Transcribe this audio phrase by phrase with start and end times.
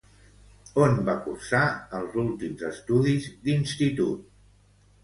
[0.85, 1.61] On va cursar
[1.99, 4.27] els últims estudis d'institut?